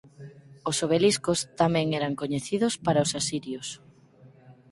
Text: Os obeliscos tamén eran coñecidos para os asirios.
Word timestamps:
Os 0.69 0.77
obeliscos 0.85 1.39
tamén 1.61 1.87
eran 1.99 2.17
coñecidos 2.21 2.73
para 2.85 3.03
os 3.05 3.11
asirios. 3.19 3.67